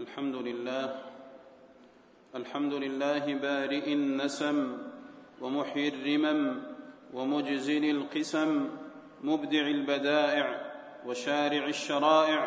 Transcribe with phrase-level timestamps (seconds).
[0.00, 0.94] الحمد لله.
[2.34, 4.76] الحمد لله بارئ النسم
[5.40, 6.62] ومحيي الرمم
[7.14, 8.68] ومجزل القسم
[9.24, 10.46] مبدع البدائع
[11.06, 12.40] وشارع الشرائع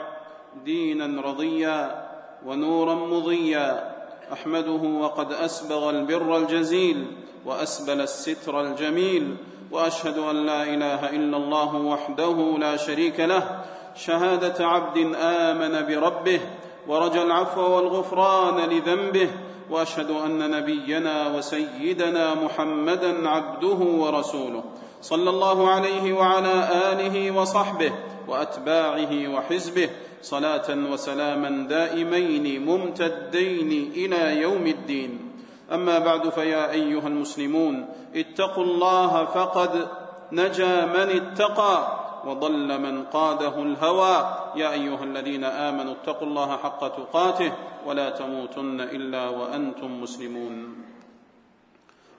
[0.66, 2.10] دينا رضيا
[2.46, 3.96] ونورا مضيا.
[4.34, 7.06] أحمده وقد أسبغ البر الجزيل
[7.46, 9.36] وأسبل الستر الجميل.
[9.72, 13.66] وأشهد أن لا إله إلا الله وحده لا شريك له.
[13.96, 16.42] شهادة عبد آمن بربه
[16.88, 19.30] ورجى العفو والغفران لذنبه
[19.70, 24.64] وأشهد أن نبينا وسيدنا محمدا عبده ورسوله.
[25.02, 27.92] صلى الله عليه وعلى آله وصحبه
[28.28, 29.90] وأتباعه وحزبه.
[30.22, 35.32] صلاة وسلاما دائمين ممتدين إلى يوم الدين.
[35.72, 39.88] أما بعد فيا أيها المسلمون اتقوا الله فقد
[40.32, 42.03] نجا من اتقى.
[42.26, 44.38] وضل من قاده الهوى.
[44.56, 47.54] يا أيها الذين آمنوا اتقوا الله حق تقاته
[47.86, 50.86] ولا تموتن إلا وأنتم مسلمون.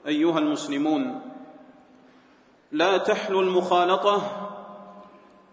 [0.06, 1.20] أيها المسلمون
[2.72, 4.22] لا تحلو المخالطة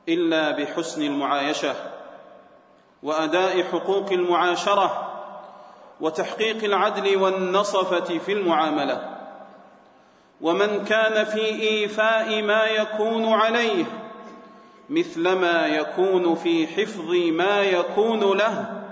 [0.09, 1.75] إلا بحسن المعايشة
[3.03, 5.07] وأداء حقوق المعاشرة
[6.01, 9.17] وتحقيق العدل والنصفة في المعاملة.
[10.41, 13.85] ومن كان في إيفاء ما يكون عليه
[14.89, 18.83] مثلما يكون في حفظ ما يكون له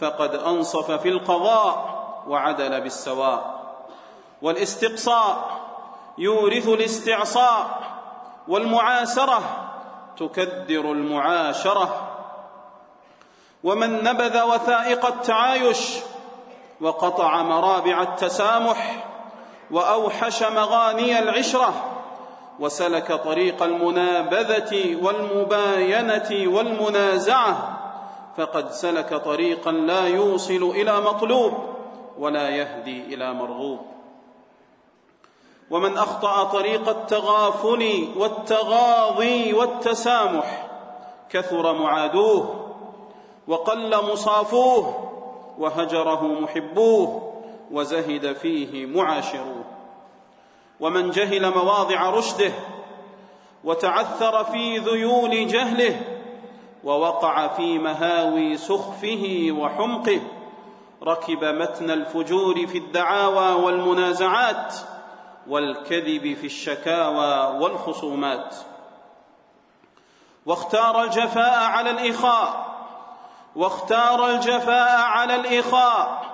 [0.00, 3.58] فقد أنصف في القضاء وعدل بالسواء.
[4.42, 5.60] والاستقصاء
[6.18, 7.80] يورث الاستعصاء
[8.48, 9.40] والمعاسره
[10.18, 12.08] تكدر المعاشرة.
[13.64, 15.96] ومن نبذ وثائق التعايش
[16.80, 19.04] وقطع مرابع التسامح
[19.70, 21.87] وأوحش مغاني العشرة
[22.60, 27.78] وسلك طريق المنابذة والمباينة والمنازعة
[28.36, 31.52] فقد سلك طريقا لا يوصل إلى مطلوب
[32.18, 33.78] ولا يهدي إلى مرغوب.
[35.70, 40.66] ومن أخطأ طريق التغافل والتغاضي والتسامح
[41.30, 42.64] كثر معادوه
[43.48, 45.10] وقل مصافوه
[45.58, 47.32] وهجره محبوه
[47.70, 49.64] وزهد فيه معاشروه.
[50.80, 52.52] ومن جهل مواضع رشده
[53.64, 56.00] وتعثر في ذيول جهله
[56.84, 60.20] ووقع في مهاوي سخفه وحمقه
[61.02, 64.74] ركب متن الفجور في الدعاوى والمنازعات
[65.48, 68.54] والكذب في الشكاوى والخصومات.
[70.46, 72.68] واختار الجفاء على الإخاء
[73.56, 76.24] واختار الجفاء على الإخاء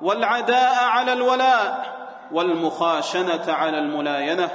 [0.00, 1.97] والعداء على الولاء
[2.32, 4.50] والمخاشنة على الملاينة.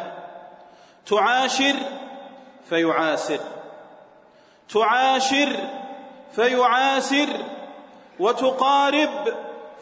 [1.06, 1.74] تعاشر
[2.70, 3.40] فيعاسر.
[4.74, 5.56] تعاشر
[6.36, 7.28] فيعاسر.
[8.20, 9.10] وتقارب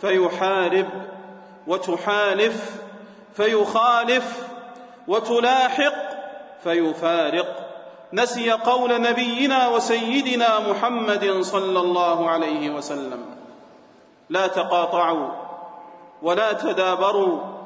[0.01, 0.87] فيحارب.
[1.67, 2.75] وتحالف
[3.35, 4.47] فيخالف.
[5.07, 5.93] وتلاحق
[6.63, 7.67] فيفارق.
[8.13, 13.25] نسي قول نبينا وسيدنا محمد صلى الله عليه وسلم.
[14.29, 15.29] لا تقاطعوا
[16.21, 17.60] ولا تدابروا.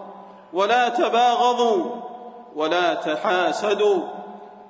[0.55, 1.85] ولا تباغضوا
[2.55, 4.01] ولا تحاسدوا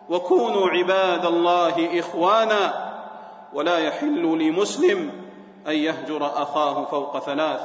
[0.09, 2.91] وكونوا عباد الله إخوانا
[3.53, 5.11] ولا يحل لمسلم
[5.67, 7.61] أن يهجر أخاه فوق ثلاث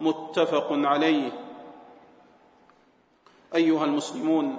[0.00, 1.32] متفق عليه.
[3.54, 4.58] أيها المسلمون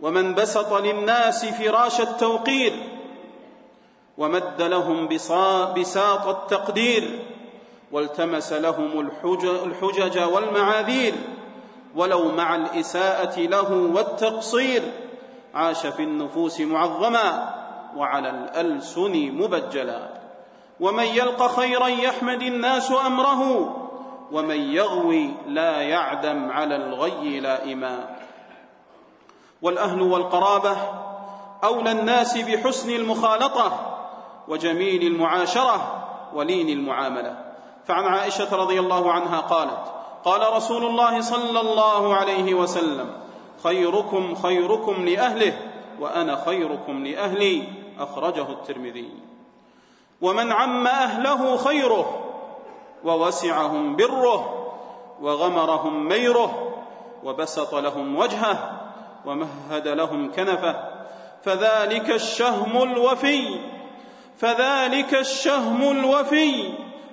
[0.00, 2.72] ومن بسط للناس فراش التوقير
[4.18, 5.08] ومد لهم
[5.76, 7.18] بساط التقدير
[7.92, 11.14] والتمس لهم الحجج والمعاذير
[11.96, 14.82] ولو مع الإساءة له والتقصير.
[15.54, 17.54] عاش في النفوس معظما
[17.96, 20.08] وعلى الألسن مبجلا.
[20.80, 23.72] ومن يلق خيرا يحمد الناس أمره
[24.32, 28.16] ومن يغوي لا يعدم على الغي لائما
[29.62, 30.76] والأهل والقرابة
[31.64, 33.96] أولى الناس بحسن المخالطة
[34.48, 37.36] وجميل المعاشرة ولين المعاملة.
[37.84, 39.92] فعن عائشة رضي الله عنها قالت
[40.24, 43.10] قال رسول الله صلى الله عليه وسلم
[43.62, 45.58] خيركم خيركم لأهله
[46.00, 47.64] وأنا خيركم لأهلي.
[47.98, 49.10] أخرجه الترمذي.
[50.20, 52.24] ومن عم أهله خيره
[53.04, 54.68] ووسعهم بره
[55.20, 56.72] وغمرهم ميره
[57.24, 58.80] وبسط لهم وجهه
[59.26, 60.76] ومهد لهم كنفه
[61.42, 63.60] فذلك الشهم الوفي
[64.38, 66.72] فذلك الشهم الوفي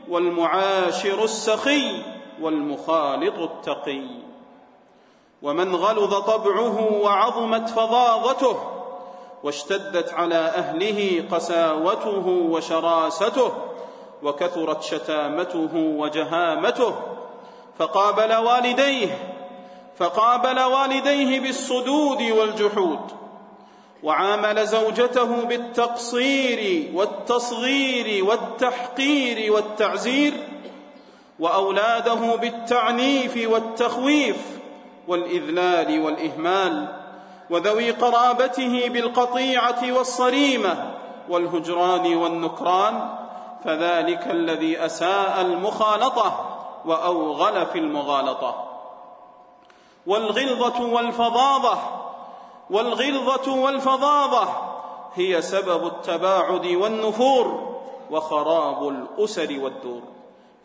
[0.09, 2.12] والمعاشر السخي.
[2.41, 4.07] والمخالط التقي.
[5.41, 8.57] ومن غلظ طبعه وعظمت فظاظته
[9.43, 13.51] واشتدت على أهله قساوته وشراسته
[14.23, 16.93] وكثرت شتامته وجهامته
[17.79, 19.17] فقابل والديه
[19.97, 22.99] فقابل والديه بالصدود والجحود
[24.03, 30.33] وعامل زوجته بالتقصير والتصغير والتحقير والتعزير
[31.43, 34.59] وأولاده بالتعنيف والتخويف
[35.07, 36.87] والإذلال والإهمال
[37.49, 40.93] وذوي قرابته بالقطيعة والصريمة
[41.29, 43.09] والهجران والنكران
[43.65, 48.65] فذلك الذي أساء المخالطة وأوغل في المغالطة.
[50.07, 51.77] والغلظة والفظاظة
[52.69, 54.47] والغلظة والفظاظة
[55.15, 57.75] هي سبب التباعد والنفور
[58.11, 60.01] وخراب الأسر والدور.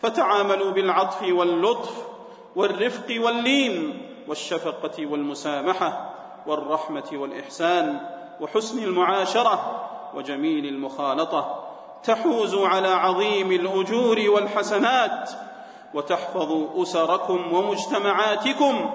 [0.01, 2.07] فتعاملوا بالعطف واللطف
[2.57, 6.15] والرفق واللين والشفقة والمسامحة
[6.47, 8.01] والرحمة والإحسان
[8.41, 9.85] وحسن المعاشرة
[10.15, 11.65] وجميل المخالطة
[12.05, 15.31] تحوزوا على عظيم الأجور والحسنات
[15.95, 18.91] وتحفظوا أسركم ومجتمعاتكم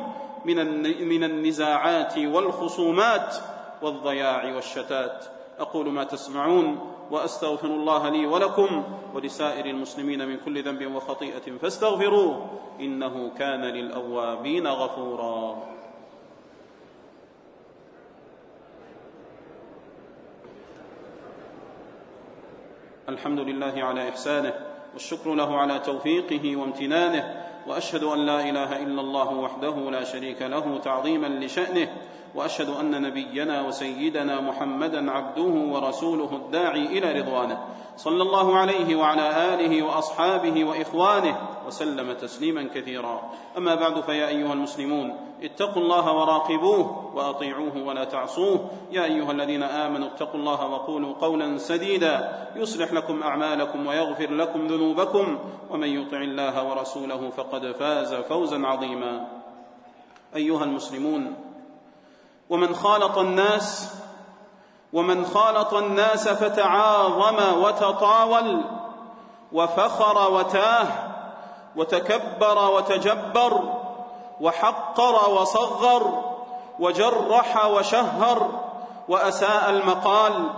[0.45, 3.35] من النزاعات والخصومات
[3.81, 5.25] والضياع والشتات.
[5.59, 6.92] أقول ما تسمعون.
[7.13, 8.83] وأستغفر الله لي ولكم
[9.13, 12.49] ولسائر المسلمين من كل ذنب وخطيئة فاستغفروه
[12.79, 15.63] إنه كان للأوابين غفورا.
[23.09, 24.53] الحمد لله على إحسانه
[24.93, 30.77] والشكر له على توفيقه وامتنانه وأشهد أن لا إله إلا الله وحده لا شريك له
[30.77, 31.87] تعظيما لشأنه
[32.35, 37.57] وأشهد أن نبينا وسيدنا محمدا عبده ورسوله الداعي إلى رضوانه.
[37.97, 41.37] صلى الله عليه وعلى آله وأصحابه وإخوانه
[41.67, 43.21] وسلم تسليما كثيرا.
[43.57, 48.69] أما بعد فيا أيها المسلمون اتقوا الله وراقبوه وأطيعوه ولا تعصوه.
[48.91, 52.47] يا أيها الذين آمنوا اتقوا الله وقولوا قولا سديدا.
[52.55, 55.39] يصلح لكم أعمالكم ويغفر لكم ذنوبكم.
[55.69, 59.27] ومن يطع الله ورسوله فقد فاز فوزا عظيما.
[60.35, 61.35] أيها المسلمون
[62.49, 63.93] ومن خالط الناس
[64.93, 68.63] ومن خالط الناس فتعاظم وتطاول
[69.51, 70.87] وفخر وتاه
[71.75, 73.63] وتكبر وتجبر
[74.41, 76.23] وحقر وصغر
[76.79, 78.49] وجرح وشهر
[79.09, 80.49] وأساء المقال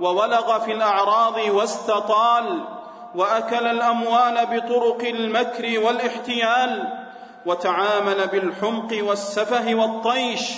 [0.00, 2.64] وولغ في الأعراض واستطال
[3.14, 6.92] وأكل الأموال بطرق المكر والاحتيال
[7.46, 10.52] وتعامل بالحمق والسفه والطيش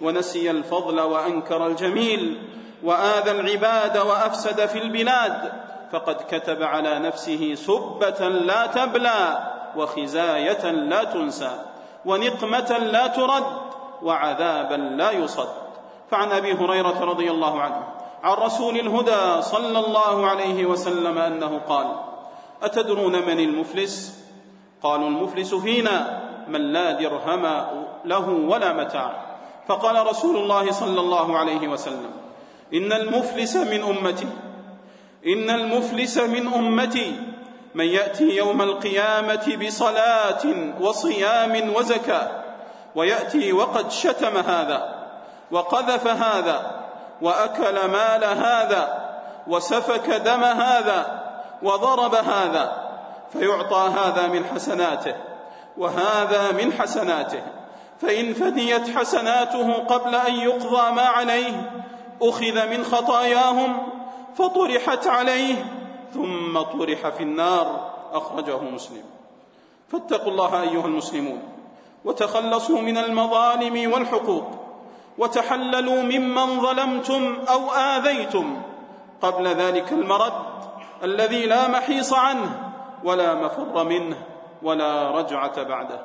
[0.00, 2.42] ونسي الفضل وأنكر الجميل
[2.82, 5.52] وآذى العباد وأفسد في البلاد
[5.92, 11.50] فقد كتب على نفسه سبة لا تبلى وخزاية لا تنسى
[12.04, 13.44] ونقمة لا ترد
[14.02, 15.48] وعذابا لا يصد.
[16.10, 17.82] فعن أبي هريرة رضي الله عنه
[18.22, 21.86] عن رسول الهدى صلى الله عليه وسلم أنه قال
[22.62, 24.24] أتدرون من المفلس؟
[24.82, 27.66] قالوا المفلس فينا من لا درهم
[28.04, 29.23] له ولا متاع.
[29.68, 32.10] فقال رسول الله صلى الله عليه وسلم
[32.74, 34.26] إن المفلس من أمتي
[35.26, 37.16] إن المفلس من أمتي
[37.74, 40.42] من يأتي يوم القيامة بصلاة
[40.80, 42.30] وصيام وزكاة
[42.94, 44.94] ويأتي وقد شتم هذا
[45.50, 46.84] وقذف هذا
[47.22, 49.04] وأكل مال هذا
[49.46, 51.24] وسفك دم هذا
[51.62, 52.84] وضرب هذا
[53.32, 55.14] فيعطى هذا من حسناته
[55.78, 57.42] وهذا من حسناته.
[58.04, 61.70] فإن فنيت حسناته قبل أن يقضى ما عليه
[62.22, 63.76] أخذ من خطاياهم
[64.34, 65.54] فطرحت عليه
[66.14, 69.04] ثم طرح في النار أخرجه مسلم.
[69.88, 71.42] فاتقوا الله أيها المسلمون.
[72.04, 74.46] وتخلصوا من المظالم والحقوق.
[75.18, 78.62] وتحللوا ممن ظلمتم أو آذيتم
[79.22, 80.32] قبل ذلك المرد
[81.02, 82.72] الذي لا محيص عنه
[83.04, 84.16] ولا مفر منه
[84.62, 86.00] ولا رجعة بعده.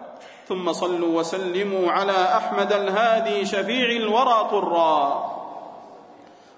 [0.50, 5.30] ثم صلوا وسلموا على أحمد الهادي شفيع الورى طرا.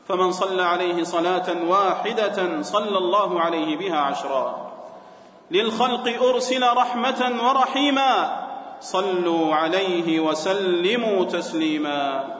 [0.07, 4.71] فمن صلى عليه صلاة واحدة صلى الله عليه بها عشرا.
[5.51, 8.41] للخلق أرسل رحمة ورحيما.
[8.81, 12.35] صلوا عليه وسلموا تسليما.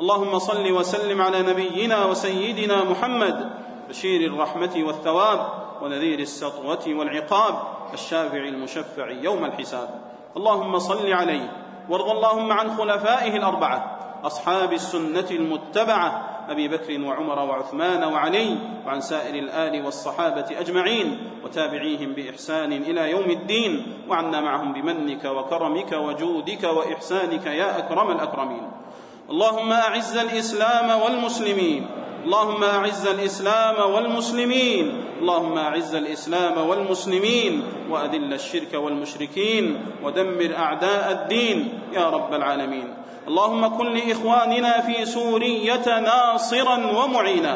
[0.00, 3.50] اللهم صل وسلم على نبينا وسيدنا محمد.
[3.88, 5.48] بشير الرحمة والثواب
[5.82, 7.54] ونذير السطوة والعقاب.
[7.94, 10.13] الشافع المشفع يوم الحساب.
[10.36, 11.52] اللهم صل عليه
[11.88, 19.34] وارض اللهم عن خلفائه الأربعة أصحاب السنة المتبعة أبي بكر وعمر وعثمان وعلي وعن سائر
[19.34, 27.78] الآل والصحابة أجمعين وتابعيهم بإحسان إلى يوم الدين وعنا معهم بمنك وكرمك وجودك وإحسانك يا
[27.78, 28.70] أكرم الأكرمين.
[29.30, 31.86] اللهم أعز الإسلام والمسلمين
[32.24, 42.10] اللهم أعز الإسلام والمسلمين اللهم أعز الإسلام والمسلمين وأذل الشرك والمشركين ودمر أعداء الدين يا
[42.10, 42.94] رب العالمين.
[43.28, 47.54] اللهم كن لإخواننا في سورية ناصرا ومعينا.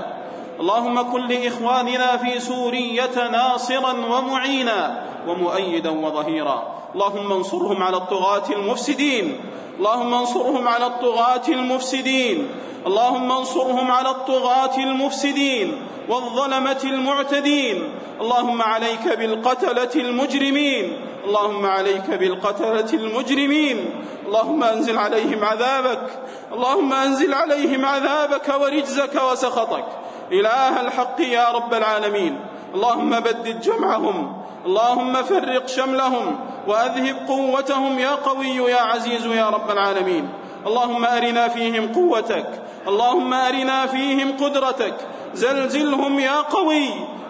[0.61, 6.59] اللهم كن لإخواننا في سورية ناصرا ومعينا ومؤيدا وظهيرا.
[6.95, 9.41] اللهم انصرهم على الطغاة المفسدين.
[9.79, 12.49] اللهم انصرهم على الطغاة المفسدين.
[12.89, 15.77] اللهم انصرهم على الطغاة المفسدين
[16.09, 17.83] والظلمة المعتدين.
[18.21, 20.97] اللهم عليك بالقتلة المجرمين.
[21.25, 23.91] اللهم عليك بالقتلة المجرمين.
[24.27, 26.07] اللهم أنزل عليهم عذابك.
[26.53, 29.85] اللهم أنزل عليهم عذابك ورجزك وسخطك.
[30.33, 32.41] إله الحق يا رب العالمين.
[32.75, 34.43] اللهم بدد جمعهم.
[34.67, 36.41] اللهم فرق شملهم.
[36.67, 40.29] وأذهب قوتهم يا قوي يا عزيز يا رب العالمين.
[40.67, 44.95] اللهم أرنا فيهم قوتك اللهم أرنا فيهم قدرتك.
[45.35, 46.89] زلزلهم يا قوي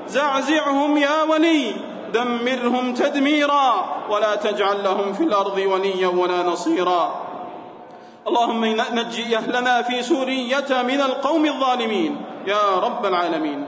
[0.08, 1.74] زعزعهم يا ولي.
[2.12, 3.66] دمرهم تدميرا
[4.10, 7.14] ولا تجعل لهم في الأرض وليا ولا نصيرا.
[8.28, 12.16] اللهم نجي أهلنا في سورية من القوم الظالمين.
[12.46, 13.66] يا رب العالمين.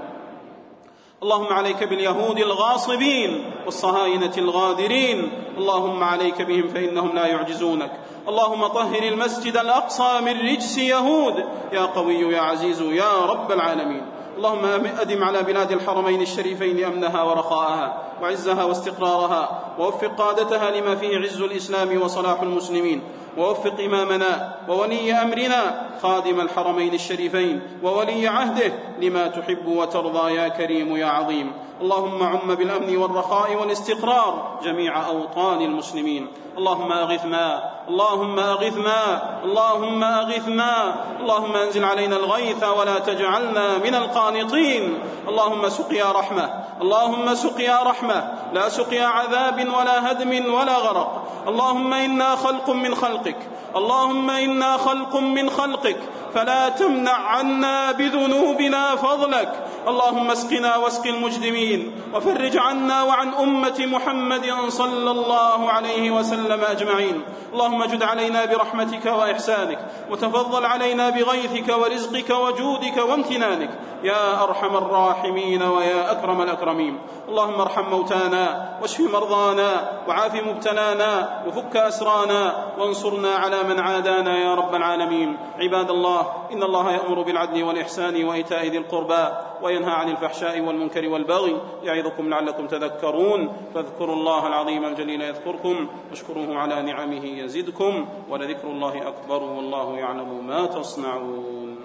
[1.22, 5.32] اللهم عليك باليهود الغاصبين والصهاينة الغادرين.
[5.58, 7.90] اللهم عليك بهم فإنهم لا يعجزونك.
[8.28, 11.44] اللهم طهر المسجد الأقصى من رجس يهود.
[11.72, 14.02] يا قوي يا عزيز يا رب العالمين.
[14.36, 14.64] اللهم
[15.00, 19.74] أدم على بلاد الحرمين الشريفين أمنها ورخاءها وعزها واستقرارها.
[19.78, 23.02] ووفق قادتها لما فيه عز الإسلام وصلاح المسلمين.
[23.38, 31.06] ووفق إمامنا وولي أمرنا خادم الحرمين الشريفين وولي عهده لما تحب وترضى يا كريم يا
[31.06, 31.52] عظيم.
[31.80, 36.26] اللهم عم بالأمن والرخاء والاستقرار جميع أوطان المسلمين.
[36.58, 44.98] اللهم اغثنا اللهم اغثنا اللهم اغثنا اللهم أنزل علينا الغيث ولا تجعلنا من القانطين.
[45.28, 46.50] اللهم سقيا رحمة
[46.82, 48.32] اللهم سقيا رحمة.
[48.52, 51.10] لا سقيا عذاب ولا هدم ولا غرق.
[51.48, 53.36] اللهم إنا خلق من خلقك.
[53.76, 55.89] اللهم إنا خلق من خلقك.
[56.34, 59.66] فلا تمنع عنا بذنوبنا فضلك.
[59.88, 67.22] اللهم اسقنا واسق المجرمين وفرج عنا وعن أمة محمد صلى الله عليه وسلم أجمعين.
[67.52, 69.78] اللهم جد علينا برحمتك وإحسانك
[70.10, 73.70] وتفضل علينا بغيثك ورزقك وجودك وامتنانك.
[74.02, 76.98] يا أرحم الراحمين ويا أكرم الأكرمين.
[77.28, 79.70] اللهم ارحم موتانا واشف مرضانا
[80.08, 85.36] وعاف مبتلانا وفك أسرانا وانصرنا على من عادانا يا رب العالمين.
[85.58, 89.28] عباد الله إن الله يأمر بالعدل والإحسان وإيتاء ذي القربى
[89.62, 93.52] وينهى عن الفحشاء والمنكر والبغي يعظكم لعلكم تذكرون.
[93.74, 100.66] فاذكروا الله العظيم الجليل يذكركم واشكروه على نعمه يزدكم ولذكر الله أكبر والله يعلم ما
[100.66, 101.76] تصنعون.